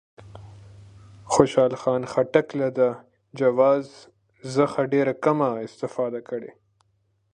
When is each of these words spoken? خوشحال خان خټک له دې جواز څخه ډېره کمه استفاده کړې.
خوشحال 1.33 1.73
خان 1.81 2.01
خټک 2.11 2.47
له 2.59 2.67
دې 2.77 2.91
جواز 3.39 3.85
څخه 4.55 4.79
ډېره 4.93 5.13
کمه 5.23 5.49
استفاده 5.67 6.19
کړې. 6.29 6.51